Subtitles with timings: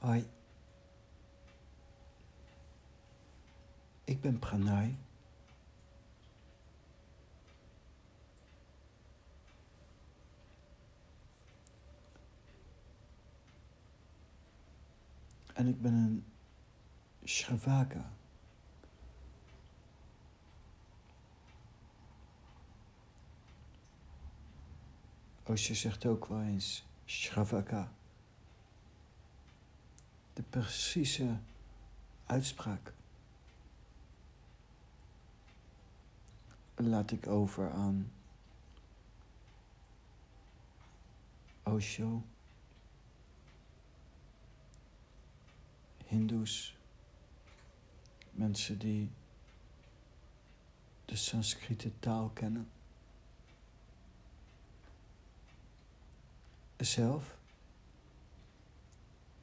[0.00, 0.26] Hoi.
[4.04, 4.96] Ik ben Pranay.
[15.54, 16.24] En ik ben een
[17.24, 18.10] Shravaka.
[25.44, 27.92] Osho zegt ook wel eens Shravaka.
[30.40, 31.38] De precieze
[32.26, 32.92] uitspraak.
[36.74, 38.12] Laat ik over aan
[41.62, 42.22] Osho.
[46.06, 46.76] Hindoes,
[48.30, 49.10] mensen die
[51.04, 52.70] de Sanskriete taal kennen.
[56.76, 57.36] Zelf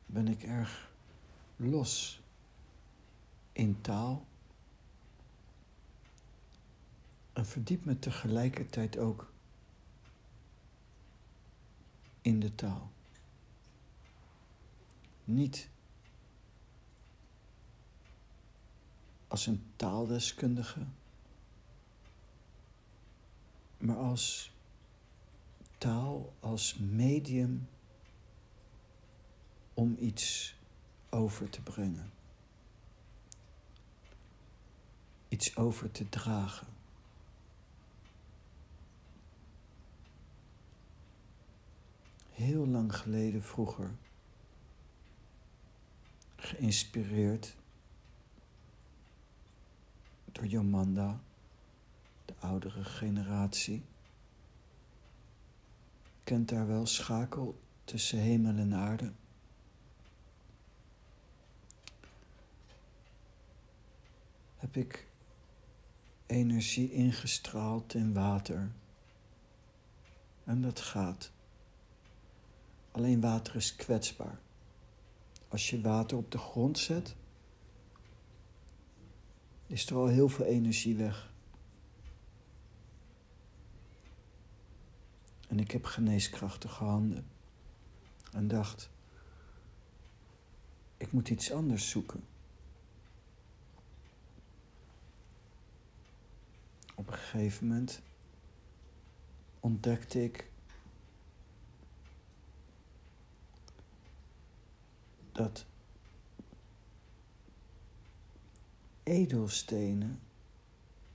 [0.06, 0.87] ben ik erg
[1.58, 2.22] los
[3.54, 4.26] in taal
[7.34, 9.32] en verdiep me tegelijkertijd ook
[12.22, 12.92] in de taal.
[15.24, 15.70] Niet
[19.28, 20.86] als een taaldeskundige,
[23.78, 24.52] maar als
[25.78, 27.68] taal als medium
[29.74, 30.57] om iets
[31.18, 32.12] over te brengen.
[35.28, 36.68] Iets over te dragen.
[42.32, 43.92] Heel lang geleden vroeger,
[46.36, 47.56] geïnspireerd
[50.32, 51.20] door Jomanda,
[52.26, 53.84] de oudere generatie.
[56.24, 59.12] Kent daar wel schakel tussen hemel en aarde?
[64.68, 65.08] Heb ik
[66.26, 68.72] energie ingestraald in water.
[70.44, 71.32] En dat gaat.
[72.92, 74.40] Alleen water is kwetsbaar.
[75.48, 77.16] Als je water op de grond zet,
[79.68, 81.32] is er al heel veel energie weg.
[85.48, 87.26] En ik heb geneeskrachtige handen.
[88.32, 88.90] En dacht,
[90.98, 92.24] ik moet iets anders zoeken.
[97.00, 98.02] Op een gegeven moment
[99.60, 100.50] ontdekte ik
[105.32, 105.66] dat
[109.04, 110.20] edelstenen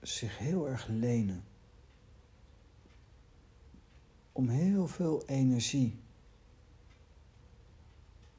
[0.01, 1.45] zich heel erg lenen
[4.33, 5.99] om heel veel energie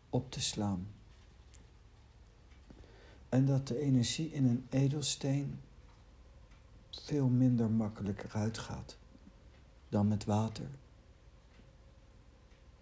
[0.10, 0.88] op te slaan.
[3.30, 5.60] En dat de energie in een edelsteen
[7.02, 8.98] veel minder makkelijk eruit gaat
[9.90, 10.70] dan met water.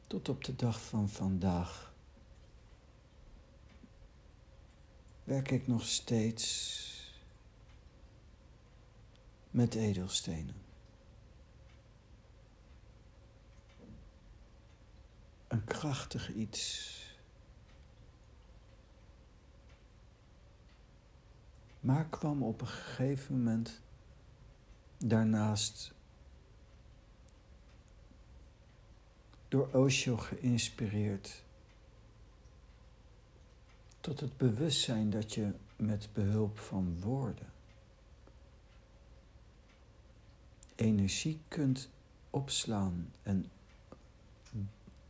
[0.07, 1.93] Tot op de dag van vandaag
[5.23, 6.79] werk ik nog steeds
[9.49, 10.55] met edelstenen.
[15.47, 16.89] Een krachtig iets.
[21.79, 23.81] Maar kwam op een gegeven moment
[25.05, 25.93] daarnaast
[29.47, 31.43] door Osho geïnspireerd
[33.99, 37.51] tot het bewustzijn dat je met behulp van woorden
[40.81, 41.89] energie kunt
[42.29, 43.51] opslaan en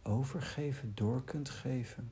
[0.02, 2.12] overgeven, door kunt geven.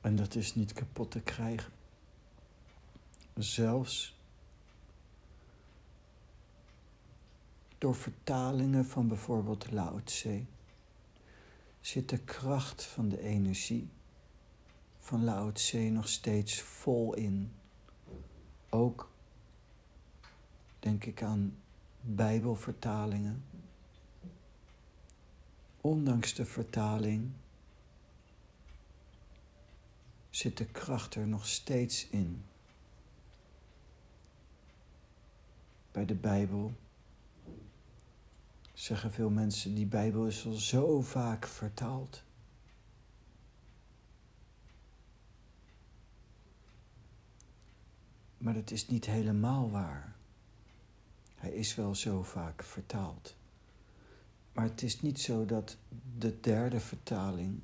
[0.00, 1.72] En dat is niet kapot te krijgen.
[3.34, 4.18] Zelfs
[7.78, 10.44] door vertalingen van bijvoorbeeld Lao Tse
[11.80, 13.88] zit de kracht van de energie
[14.98, 17.52] van Lao Tse nog steeds vol in.
[18.68, 19.10] Ook
[20.78, 21.56] denk ik aan
[22.00, 23.44] Bijbelvertalingen.
[25.80, 27.30] Ondanks de vertaling
[30.30, 32.44] zit de kracht er nog steeds in.
[36.00, 36.72] Bij de Bijbel
[38.72, 42.22] zeggen veel mensen, die Bijbel is al zo vaak vertaald.
[48.38, 50.16] Maar dat is niet helemaal waar.
[51.34, 53.36] Hij is wel zo vaak vertaald.
[54.52, 55.76] Maar het is niet zo dat
[56.18, 57.60] de derde vertaling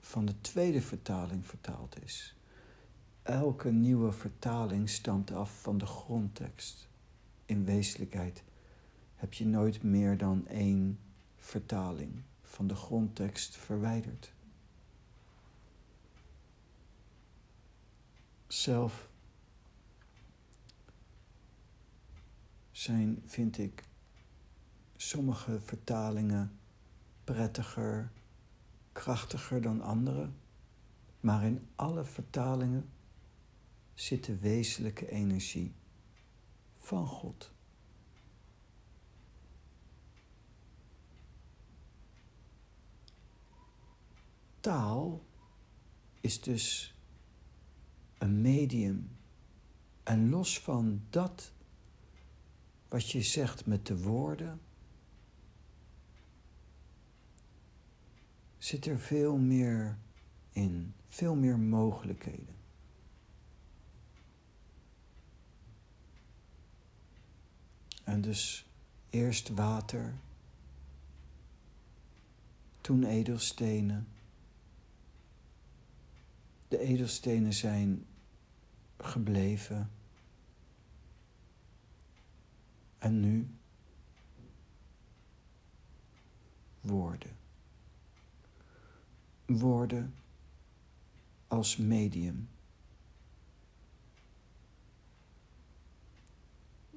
[0.00, 2.34] van de tweede vertaling vertaald is.
[3.22, 6.88] Elke nieuwe vertaling stamt af van de grondtekst.
[7.48, 8.42] In wezenlijkheid
[9.14, 10.98] heb je nooit meer dan één
[11.36, 14.32] vertaling van de grondtekst verwijderd.
[18.46, 19.08] Zelf
[22.70, 23.84] zijn, vind ik,
[24.96, 26.58] sommige vertalingen
[27.24, 28.10] prettiger,
[28.92, 30.30] krachtiger dan andere,
[31.20, 32.88] maar in alle vertalingen
[33.94, 35.74] zit de wezenlijke energie
[36.88, 37.50] van God.
[44.60, 45.24] Taal
[46.20, 46.94] is dus
[48.18, 49.16] een medium.
[50.02, 51.52] En los van dat
[52.88, 54.60] wat je zegt met de woorden,
[58.58, 59.98] zit er veel meer
[60.50, 62.57] in, veel meer mogelijkheden.
[68.08, 68.66] En dus
[69.10, 70.14] eerst water,
[72.80, 74.08] toen edelstenen.
[76.68, 78.06] De edelstenen zijn
[78.98, 79.90] gebleven.
[82.98, 83.48] En nu
[86.80, 87.36] woorden.
[89.46, 90.14] Woorden
[91.48, 92.48] als medium.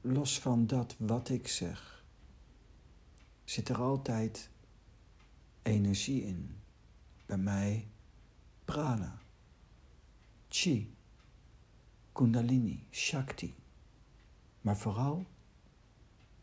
[0.02, 2.04] Los van dat wat ik zeg,
[3.44, 4.50] zit er altijd
[5.62, 6.56] energie in.
[7.26, 7.88] Bij mij
[8.66, 9.22] prana,
[10.50, 10.96] chi,
[12.12, 13.56] kundalini, shakti,
[14.62, 15.26] maar vooral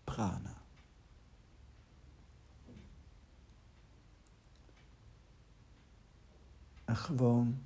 [0.04, 0.62] prana.
[6.84, 7.62] En gewoon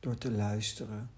[0.00, 1.10] door te luisteren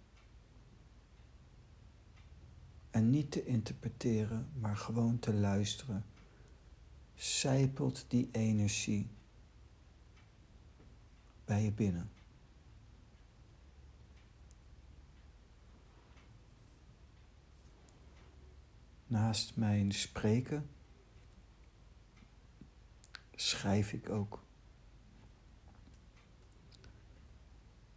[2.98, 6.04] en niet te interpreteren, maar gewoon te luisteren,
[7.14, 9.08] zijpelt die energie
[11.44, 12.10] bij je binnen.
[19.06, 20.68] Naast mijn spreken
[23.34, 24.42] schrijf ik ook.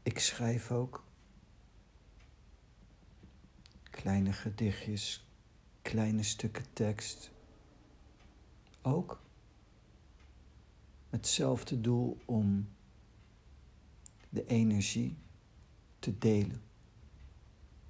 [0.03, 1.03] Ik schrijf ook
[4.01, 5.25] kleine gedichtjes,
[5.81, 7.31] kleine stukken tekst.
[8.81, 9.21] Ook
[11.09, 12.69] hetzelfde doel om
[14.29, 15.17] de energie
[15.99, 16.61] te delen,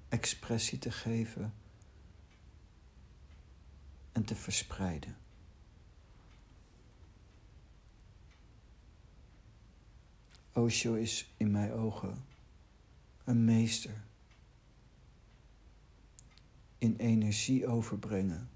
[0.08, 1.54] expressie te geven
[4.12, 5.16] en te verspreiden.
[10.52, 12.24] Osho is in mijn ogen
[13.24, 14.02] een meester
[16.82, 18.50] in energie overbrengen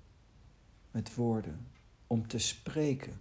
[0.90, 1.66] met woorden,
[2.06, 3.20] om te spreken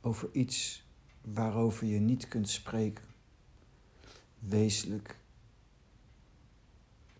[0.00, 0.82] over iets
[1.20, 3.04] waarover je niet kunt spreken.
[4.38, 5.16] Wezenlijk,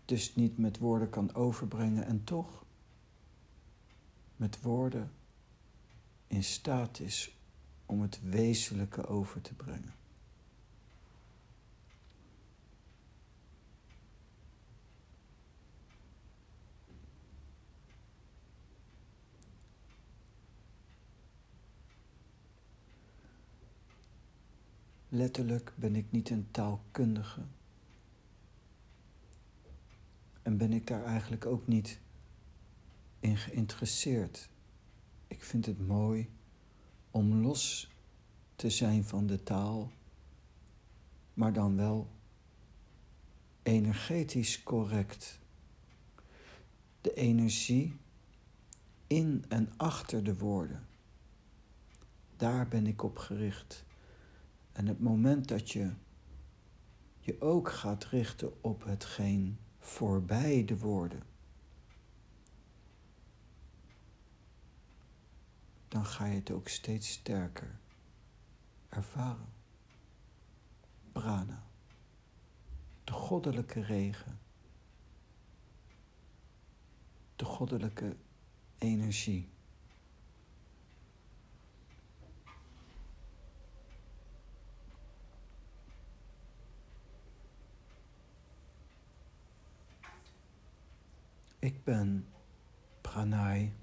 [0.05, 2.63] dus niet met woorden kan overbrengen en toch
[4.35, 5.11] met woorden
[6.27, 7.35] in staat is
[7.85, 9.93] om het wezenlijke over te brengen.
[25.13, 27.41] Letterlijk ben ik niet een taalkundige.
[30.41, 31.99] En ben ik daar eigenlijk ook niet
[33.19, 34.49] in geïnteresseerd.
[35.27, 36.29] Ik vind het mooi
[37.09, 37.91] om los
[38.55, 39.91] te zijn van de taal,
[41.33, 42.07] maar dan wel
[43.63, 45.39] energetisch correct.
[47.01, 47.97] De energie
[49.07, 50.87] in en achter de woorden.
[52.37, 53.89] Daar ben ik op gericht.
[54.71, 55.93] En het moment dat je
[57.19, 61.23] je ook gaat richten op hetgeen voorbij de woorden,
[65.87, 67.79] dan ga je het ook steeds sterker
[68.89, 69.49] ervaren.
[71.11, 71.63] Prana,
[73.03, 74.39] de goddelijke regen,
[77.35, 78.15] de goddelijke
[78.77, 79.50] energie.
[91.83, 92.27] Ben
[93.01, 93.73] Pranay.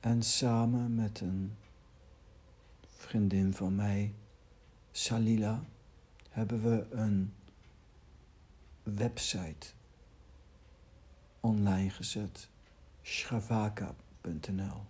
[0.00, 1.56] En samen met een
[2.86, 4.14] vriendin van mij,
[4.90, 5.64] Salila,
[6.30, 7.34] hebben we een
[8.82, 9.72] website
[11.40, 12.48] online gezet.
[13.02, 14.84] Shravaka.nl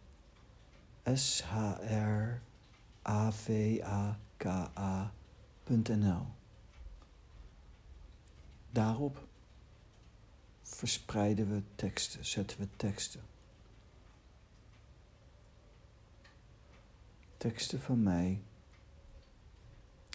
[1.05, 2.43] S-H-R-A-V-A-K-A.nl
[8.75, 9.27] Daarop
[10.63, 13.23] verspreiden we teksten, zetten we teksten.
[17.37, 18.43] Teksten van mij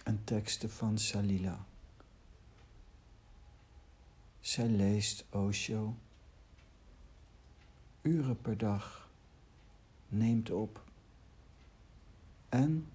[0.03, 1.65] en teksten van Salila.
[4.39, 5.95] Zij leest Osho
[8.01, 9.09] uren per dag,
[10.07, 10.83] neemt op
[12.49, 12.91] en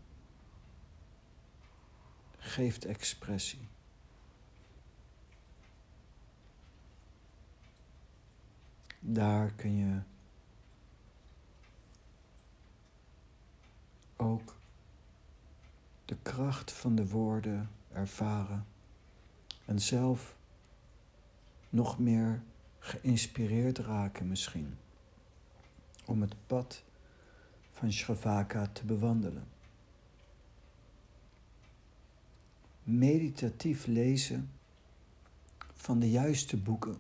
[2.37, 3.69] geeft expressie.
[9.07, 10.01] Daar kun je
[14.17, 14.57] ook
[16.05, 18.67] de kracht van de woorden ervaren
[19.65, 20.37] en zelf
[21.69, 22.43] nog meer
[22.79, 24.77] geïnspireerd raken misschien
[26.05, 26.85] om het pad
[27.71, 29.49] van Shravaka te bewandelen.
[32.83, 34.51] Meditatief lezen
[35.75, 36.99] van de juiste boeken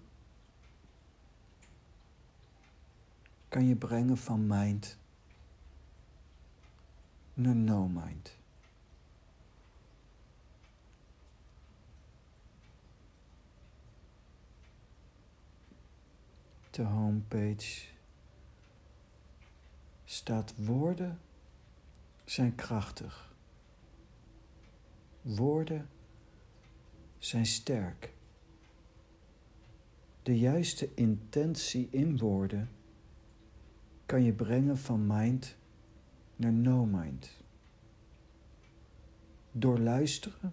[3.54, 4.98] kan je brengen van mind
[7.34, 8.36] naar no mind.
[16.70, 17.86] De homepage
[20.04, 21.20] staat woorden
[22.24, 23.34] zijn krachtig.
[25.22, 25.88] Woorden
[27.18, 28.12] zijn sterk.
[30.22, 32.68] De juiste intentie in woorden
[34.06, 35.56] kan je brengen van mind
[36.36, 37.30] naar no mind.
[39.52, 40.52] Door luisteren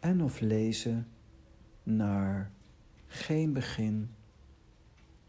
[0.00, 1.08] en of lezen
[1.82, 2.50] naar
[3.06, 4.14] geen begin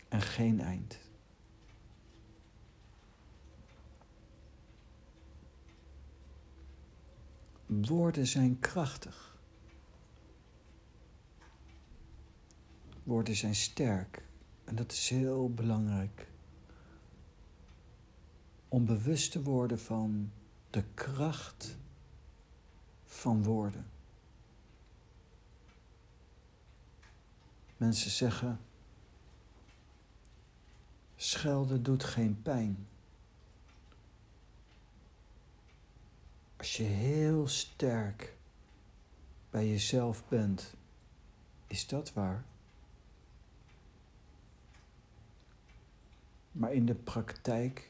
[0.10, 1.00] en geen eind.
[7.66, 9.38] Woorden zijn krachtig.
[13.04, 14.24] Woorden zijn sterk
[14.64, 16.28] en dat is heel belangrijk
[18.70, 20.32] om bewust te worden van
[20.70, 21.78] de kracht
[23.06, 23.90] van woorden.
[27.78, 28.60] Mensen zeggen,
[31.16, 32.88] schelden doet geen pijn.
[36.58, 38.38] Als je heel sterk
[39.50, 40.74] bij jezelf bent,
[41.68, 42.46] is dat waar?
[46.52, 47.89] Maar in de praktijk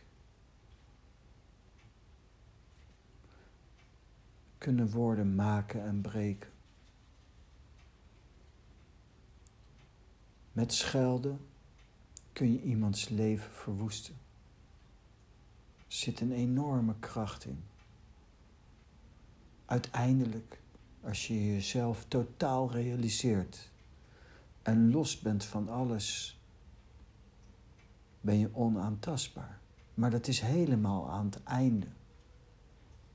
[4.60, 6.50] kunnen woorden maken en breken.
[10.51, 11.39] Met schelden
[12.34, 14.13] kun je iemands leven verwoesten.
[15.78, 17.63] Er zit een enorme kracht in.
[19.66, 20.60] Uiteindelijk,
[21.01, 23.70] als je jezelf totaal realiseert
[24.62, 26.39] en los bent van alles,
[28.22, 29.60] ben je onaantastbaar.
[29.94, 31.88] Maar dat is helemaal aan het einde.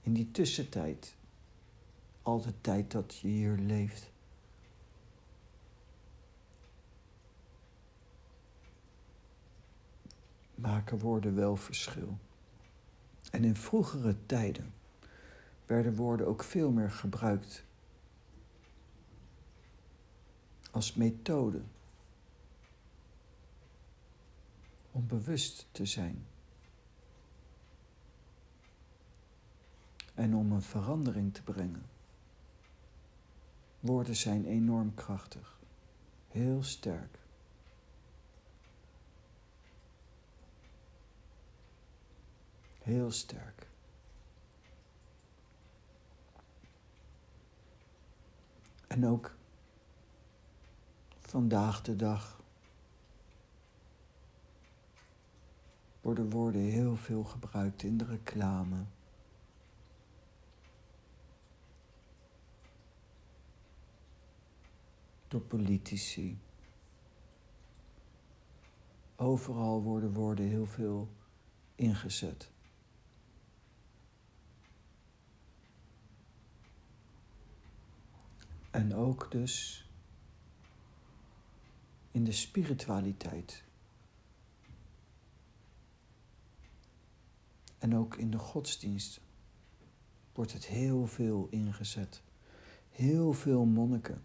[0.00, 1.14] In die tussentijd
[2.24, 4.10] al de tijd dat je hier leeft.
[10.54, 12.18] Maken woorden wel verschil.
[13.30, 14.74] En in vroegere tijden
[15.66, 17.64] werden woorden ook veel meer gebruikt
[20.70, 21.62] als methode
[24.90, 26.26] om bewust te zijn.
[30.14, 31.93] En om een verandering te brengen.
[33.84, 35.58] Woorden zijn enorm krachtig,
[36.28, 37.18] heel sterk.
[42.78, 43.66] Heel sterk.
[48.86, 49.36] En ook
[51.18, 52.42] vandaag de dag
[56.00, 58.84] worden woorden heel veel gebruikt in de reclame.
[65.34, 66.38] Door politici.
[69.16, 71.08] Overal worden woorden heel veel
[71.74, 72.50] ingezet.
[78.70, 79.88] En ook dus
[82.10, 83.64] in de spiritualiteit.
[87.78, 89.20] En ook in de godsdienst
[90.32, 92.22] wordt het heel veel ingezet.
[92.90, 94.24] Heel veel monniken.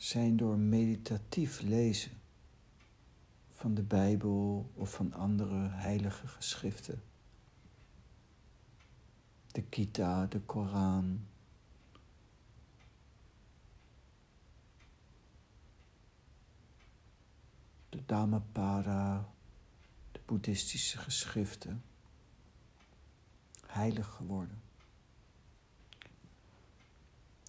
[0.00, 2.10] Zijn door meditatief lezen
[3.50, 7.02] van de Bijbel of van andere heilige geschriften.
[9.46, 11.26] De Gita, de Koran.
[17.88, 19.28] De Dhammapada,
[20.12, 21.82] de boeddhistische geschriften.
[23.66, 24.62] Heilig geworden.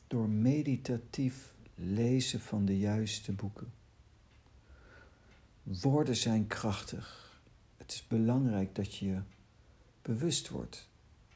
[0.07, 3.73] Door meditatief lezen van de juiste boeken.
[5.63, 7.39] Woorden zijn krachtig.
[7.77, 9.21] Het is belangrijk dat je
[10.01, 10.89] bewust wordt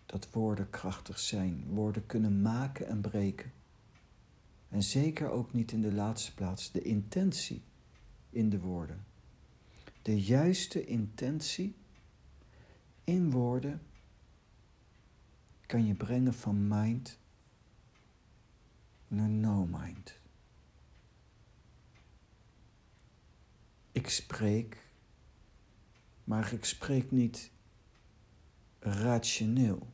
[0.06, 1.64] dat woorden krachtig zijn.
[1.68, 3.52] Woorden kunnen maken en breken.
[4.70, 7.62] En zeker ook niet in de laatste plaats de intentie
[8.30, 9.06] in de woorden.
[10.02, 11.76] De juiste intentie
[13.04, 13.82] in woorden
[15.66, 17.18] kan je brengen van mind
[19.08, 20.18] naar no mind.
[24.06, 24.88] Ik spreek,
[26.24, 27.52] maar ik spreek niet
[28.80, 29.88] rationeel.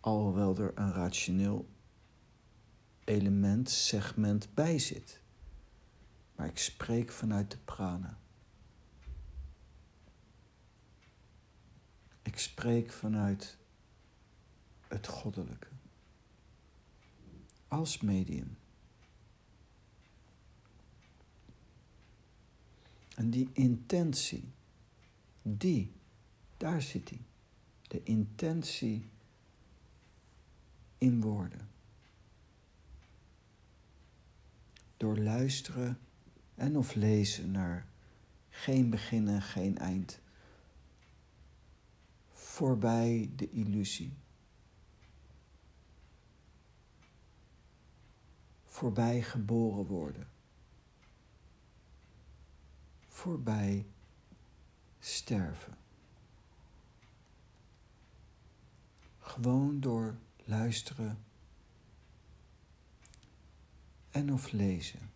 [0.00, 1.68] Alhoewel er een rationeel
[3.04, 5.20] element, segment bij zit.
[6.36, 8.18] Maar ik spreek vanuit de prana.
[12.22, 13.58] Ik spreek vanuit
[14.88, 15.68] het goddelijke.
[17.68, 18.56] Als medium.
[23.14, 24.44] En die intentie,
[25.42, 25.92] die,
[26.56, 27.20] daar zit die.
[27.82, 29.10] De intentie
[30.98, 31.68] in woorden.
[34.96, 35.98] Door luisteren
[36.54, 37.86] en of lezen naar
[38.48, 40.20] geen begin en geen eind.
[42.30, 44.12] Voorbij de illusie.
[48.64, 50.32] Voorbij geboren worden
[53.22, 53.86] voorbij
[54.98, 55.76] sterven.
[59.18, 61.24] Gewoon door luisteren
[64.10, 65.10] en of lezen.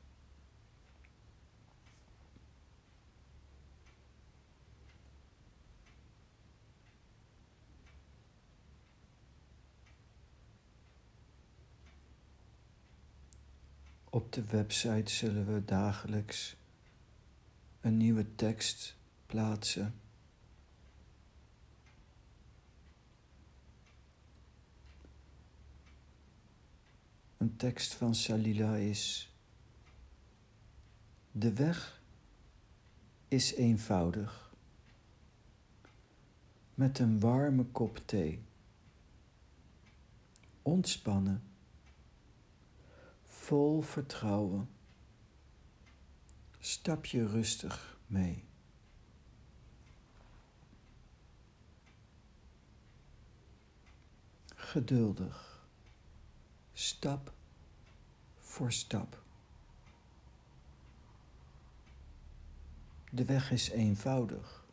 [14.04, 16.56] Op de website zullen we dagelijks
[17.86, 18.96] een nieuwe tekst
[19.26, 19.94] plaatsen.
[27.36, 29.32] Een tekst van Salila is:
[31.30, 32.02] De weg
[33.28, 34.54] is eenvoudig.
[36.74, 38.42] Met een warme kop thee.
[40.62, 41.42] Ontspannen.
[43.24, 44.75] Vol vertrouwen
[46.66, 48.44] stap je rustig mee.
[54.54, 55.68] Geduldig,
[56.72, 57.32] stap
[58.38, 59.22] voor stap.
[63.10, 64.66] De weg is eenvoudig.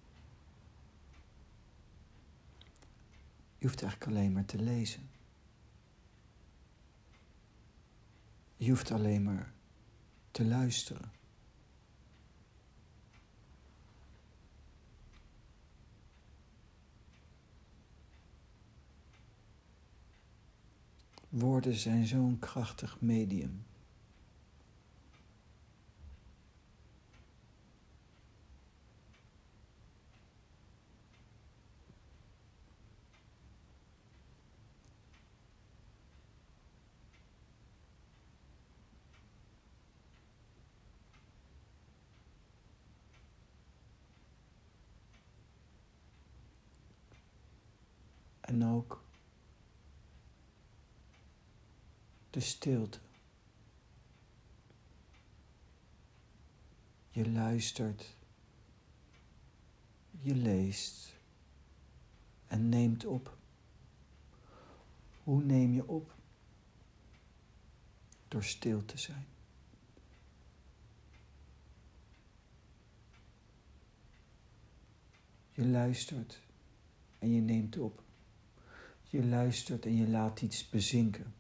[3.58, 5.10] Je hoeft eigenlijk alleen maar te lezen.
[8.58, 9.54] Je hoeft alleen maar
[10.32, 11.13] te luisteren.
[21.34, 23.66] Woorden zijn zo'n krachtig medium.
[48.42, 49.04] En ook
[52.34, 53.00] de stilte.
[57.10, 58.16] Je luistert,
[60.22, 61.16] je leest
[62.48, 63.38] en neemt op.
[65.24, 66.16] Hoe neem je op?
[68.28, 69.26] Door stil te zijn.
[75.52, 76.42] Je luistert
[77.20, 78.04] en je neemt op.
[79.04, 81.34] Je luistert en je laat iets bezinken.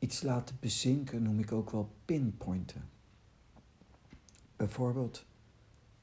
[0.00, 2.90] Iets laten bezinken noem ik ook wel pinpointen.
[4.56, 5.24] Bijvoorbeeld,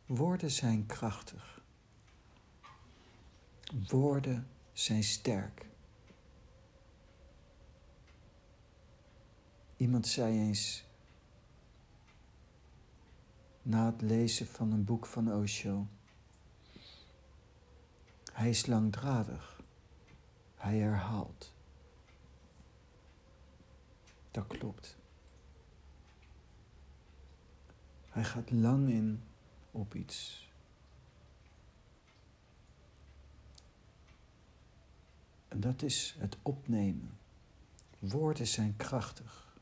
[0.06, 1.62] woorden zijn krachtig.
[3.88, 5.66] Woorden zijn sterk.
[9.78, 10.86] Iemand zei eens,
[13.62, 15.88] na het lezen van een boek van Osho,
[18.34, 19.62] hij is langdradig,
[20.56, 21.56] hij herhaalt.
[24.38, 24.98] Dat klopt.
[28.10, 29.24] Hij gaat lang in
[29.72, 30.50] op iets.
[35.48, 37.18] En dat is het opnemen.
[38.00, 39.56] Woorden zijn krachtig.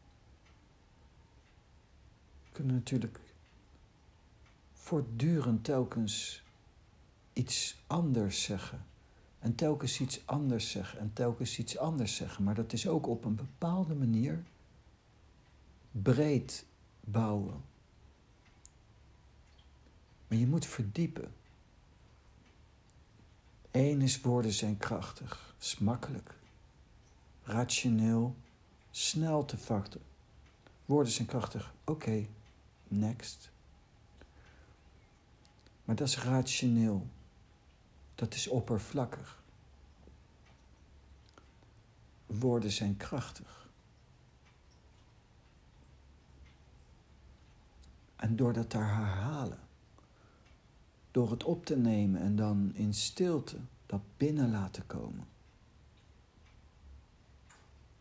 [2.43, 3.19] We kunnen natuurlijk
[4.73, 6.43] voortdurend telkens
[7.33, 8.85] iets anders zeggen.
[9.39, 12.43] En telkens iets anders zeggen en telkens iets anders zeggen.
[12.43, 14.43] Maar dat is ook op een bepaalde manier
[16.01, 16.65] breed
[16.99, 17.63] bouwen.
[20.27, 21.33] Maar je moet verdiepen.
[23.71, 26.33] Eén is woorden zijn krachtig, is makkelijk,
[27.43, 28.35] rationeel,
[28.91, 30.01] snel te vatten.
[30.85, 32.27] Woorden zijn krachtig, oké,
[32.87, 33.49] next.
[35.85, 37.07] Maar dat is rationeel,
[38.15, 39.43] dat is oppervlakkig.
[42.25, 43.64] Woorden zijn krachtig.
[48.15, 49.59] En door dat te herhalen,
[51.11, 55.27] door het op te nemen en dan in stilte dat binnen laten komen.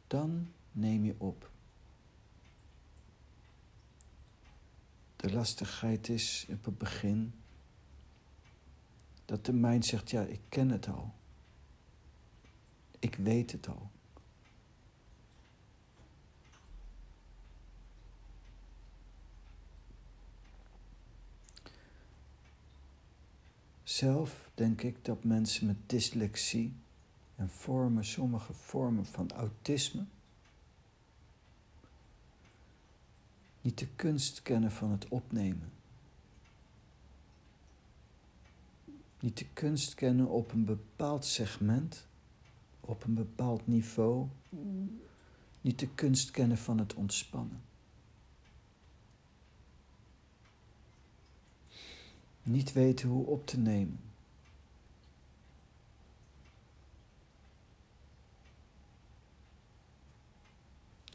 [0.06, 1.50] Dan neem je op.
[5.16, 7.34] De lastigheid is op het begin
[9.24, 11.14] dat de mind zegt, ja, ik ken het al.
[12.98, 13.90] Ik weet het al.
[23.94, 26.72] Zelf denk ik dat mensen met dyslexie
[27.36, 30.04] en vormen, sommige vormen van autisme,
[33.60, 35.72] niet de kunst kennen van het opnemen.
[39.20, 42.06] Niet de kunst kennen op een bepaald segment,
[42.80, 44.28] op een bepaald niveau.
[45.60, 47.62] Niet de kunst kennen van het ontspannen.
[52.44, 53.98] Niet weten hoe op te nemen.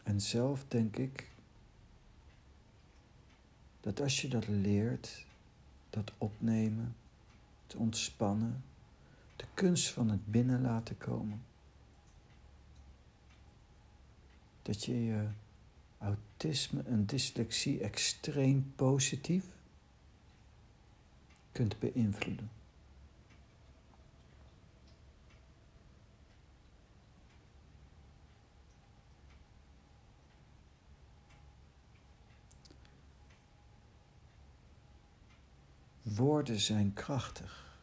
[0.04, 1.30] En zelf denk ik
[3.82, 5.26] dat als je dat leert,
[5.90, 6.96] dat opnemen,
[7.68, 8.64] te ontspannen,
[9.36, 11.42] de kunst van het binnen laten komen,
[14.62, 15.28] dat je je
[15.98, 19.46] autisme en dyslexie extreem positief
[21.60, 22.50] kunt beïnvloeden.
[36.02, 37.74] Woorden zijn krachtig.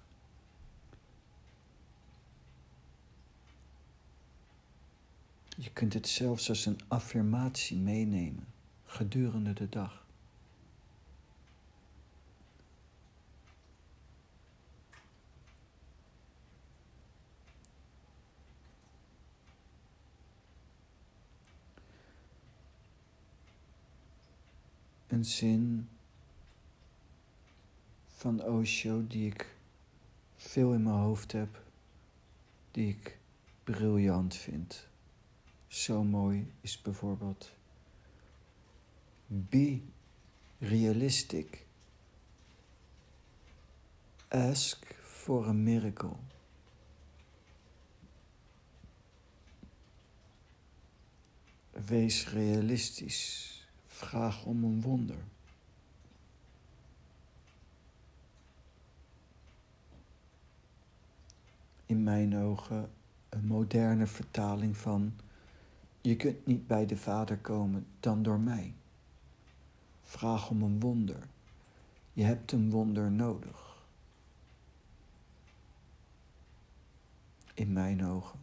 [5.57, 8.47] Je kunt het zelfs als een affirmatie meenemen
[8.85, 10.06] gedurende de dag.
[25.07, 25.89] Een zin
[28.07, 29.57] van Osho die ik
[30.37, 31.63] veel in mijn hoofd heb,
[32.71, 33.19] die ik
[33.65, 34.89] briljant vind.
[35.67, 37.53] Zo mooi is bijvoorbeeld:
[39.27, 39.81] Be
[40.59, 41.65] realistic.
[44.29, 46.17] Ask for a miracle.
[51.71, 53.56] Wees realistisch.
[53.97, 55.17] Vraag om een wonder.
[61.87, 62.91] In mijn ogen
[63.29, 65.13] een moderne vertaling van
[66.01, 68.75] je kunt niet bij de Vader komen dan door mij.
[70.03, 71.29] Vraag om een wonder.
[72.13, 73.83] Je hebt een wonder nodig.
[77.55, 78.39] In mijn ogen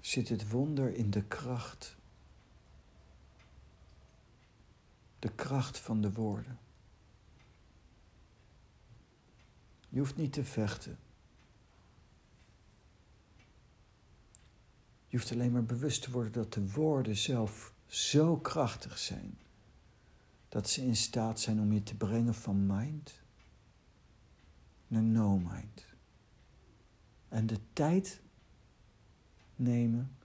[0.00, 1.97] zit het wonder in de kracht
[5.18, 6.58] de kracht van de woorden.
[9.88, 10.98] Je hoeft niet te vechten.
[15.06, 19.38] Je hoeft alleen maar bewust te worden dat de woorden zelf zo krachtig zijn.
[20.48, 23.20] Dat ze in staat zijn om je te brengen van mind
[24.86, 25.86] naar no mind.
[27.28, 28.20] En de tijd
[29.56, 30.16] nemen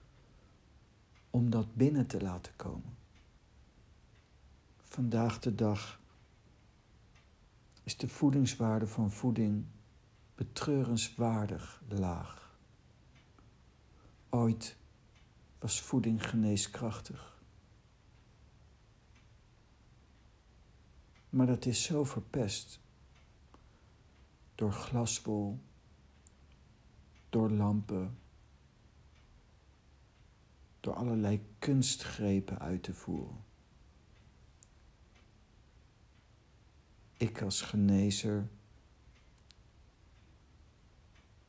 [1.30, 2.96] om dat binnen te laten komen.
[4.94, 6.00] Vandaag de dag
[7.82, 9.66] is de voedingswaarde van voeding
[10.34, 12.58] betreurenswaardig laag.
[14.28, 14.76] Ooit
[15.58, 17.42] was voeding geneeskrachtig.
[21.28, 22.80] Maar dat is zo verpest
[24.54, 25.60] door glaswol,
[27.30, 28.18] door lampen,
[30.80, 33.52] door allerlei kunstgrepen uit te voeren.
[37.24, 38.48] Ik als genezer,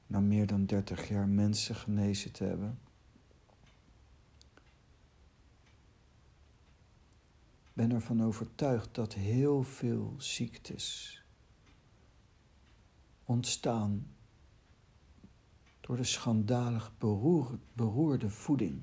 [0.08, 2.80] na meer dan 30 jaar mensen genezen te hebben,
[7.74, 11.24] ben ervan overtuigd dat heel veel ziektes
[13.24, 14.16] ontstaan
[15.82, 16.92] door de schandalig
[17.74, 18.82] beroerde voeding.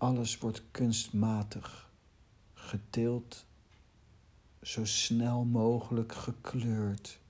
[0.00, 1.90] Alles wordt kunstmatig
[2.52, 3.46] geteeld,
[4.62, 7.20] zo snel mogelijk gekleurd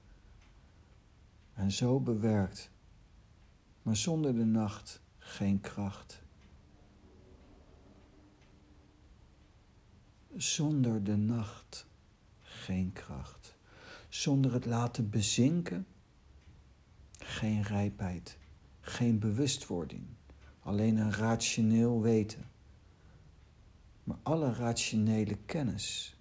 [1.54, 2.70] en zo bewerkt,
[3.83, 6.22] maar zonder de nacht geen kracht.
[10.37, 11.87] Zonder de nacht
[12.40, 13.56] geen kracht.
[14.09, 15.87] Zonder het laten bezinken
[17.18, 18.38] geen rijpheid,
[18.80, 20.06] geen bewustwording,
[20.61, 22.50] alleen een rationeel weten.
[24.23, 26.14] Alle rationele kennis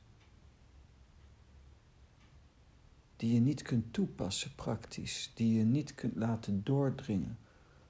[3.15, 7.37] die je niet kunt toepassen praktisch, die je niet kunt laten doordringen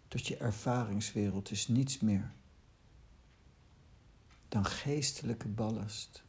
[0.08, 2.32] tot je ervaringswereld, is niets meer
[4.48, 6.24] dan geestelijke ballast.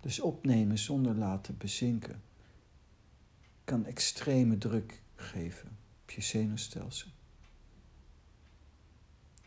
[0.00, 2.22] Dus opnemen zonder laten bezinken
[3.64, 7.10] kan extreme druk geven op je zenuwstelsel.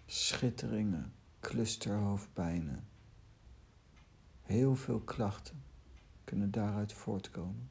[0.05, 1.13] Schitteringen,
[1.45, 2.87] clusterhoofdpijnen,
[4.41, 5.63] heel veel klachten
[6.23, 7.69] kunnen daaruit voortkomen.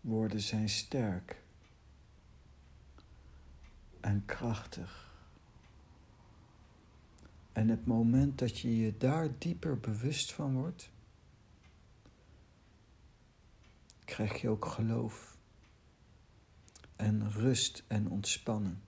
[0.00, 1.42] Woorden zijn sterk
[4.00, 5.14] en krachtig.
[7.52, 10.91] En het moment dat je je daar dieper bewust van wordt,
[14.04, 15.36] krijg je ook geloof
[16.96, 18.82] en rust en ontspannen.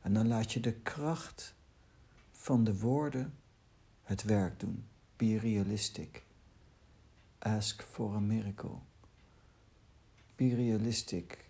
[0.00, 1.54] En dan laat je de kracht
[2.32, 3.34] van de woorden
[4.02, 4.84] het werk doen.
[5.16, 6.24] Be realistic.
[7.38, 8.78] Ask for a miracle.
[10.36, 11.48] Be realistic.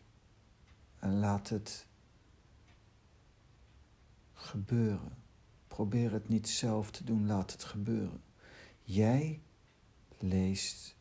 [0.98, 1.86] En laat het
[4.32, 5.16] gebeuren.
[5.68, 8.22] Probeer het niet zelf te doen, laat het gebeuren.
[8.82, 9.42] Jij
[10.18, 10.95] leest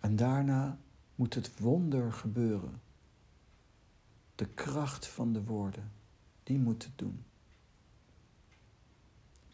[0.00, 0.78] en daarna
[1.14, 2.80] moet het wonder gebeuren.
[4.34, 5.92] De kracht van de woorden,
[6.42, 7.24] die moet het doen.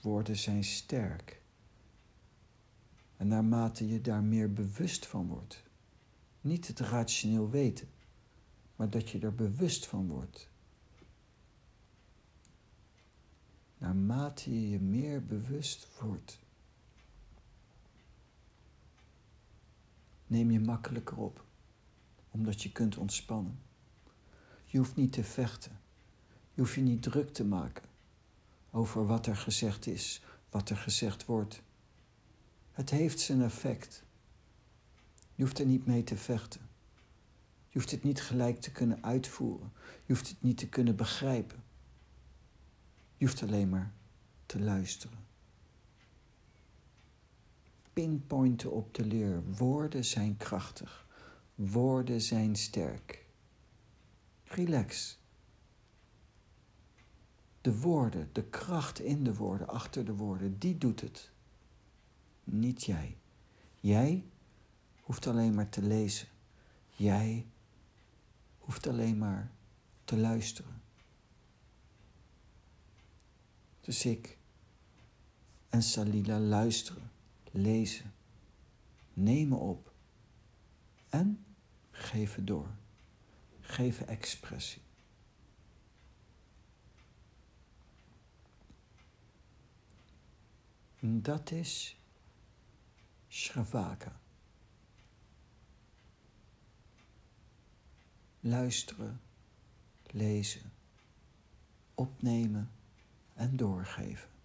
[0.01, 1.41] Woorden zijn sterk.
[3.17, 5.63] En naarmate je daar meer bewust van wordt,
[6.41, 7.89] niet het rationeel weten,
[8.77, 10.49] maar dat je er bewust van wordt
[13.79, 16.39] naarmate je je meer bewust wordt,
[20.27, 21.45] neem je makkelijker op,
[22.31, 23.59] omdat je kunt ontspannen.
[24.65, 25.81] Je hoeft niet te vechten,
[26.55, 27.85] je hoeft je niet druk te maken
[28.71, 31.63] over wat er gezegd is, wat er gezegd wordt.
[32.73, 34.05] Het heeft zijn effect.
[35.35, 36.61] Je hoeft er niet mee te vechten.
[37.69, 39.73] Je hoeft het niet gelijk te kunnen uitvoeren.
[40.05, 41.63] Je hoeft het niet te kunnen begrijpen.
[43.17, 43.93] Je hoeft alleen maar
[44.47, 45.26] te luisteren.
[47.97, 49.43] Pinpointen op de leer.
[49.57, 51.07] Woorden zijn krachtig.
[51.55, 53.25] Woorden zijn sterk.
[54.45, 55.19] Relax.
[57.61, 61.31] De woorden, de kracht in de woorden, achter de woorden, die doet het.
[62.45, 63.17] Niet jij.
[63.81, 64.25] Jij
[65.01, 66.29] hoeft alleen maar te lezen.
[66.97, 67.47] Jij
[68.59, 69.53] hoeft alleen maar
[70.05, 70.83] te luisteren.
[73.81, 74.39] Dus ik
[75.69, 77.06] en Salila luisteren,
[77.57, 78.15] lezen,
[79.13, 79.93] nemen op
[81.09, 81.45] en
[81.91, 82.69] geven door.
[83.61, 84.83] Geven expressie.
[91.01, 91.97] Dat is
[93.29, 94.21] Shravaka.
[98.41, 99.21] Luisteren,
[100.07, 100.73] lezen,
[101.95, 102.71] opnemen
[103.35, 104.36] en doorgeven.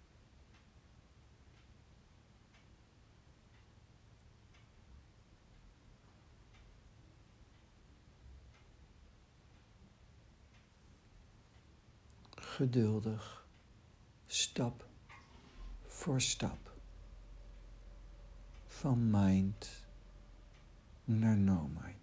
[12.52, 13.46] Geduldig,
[14.26, 14.86] stap
[15.86, 16.72] voor stap,
[18.66, 19.86] van mind
[21.04, 22.01] naar no mind.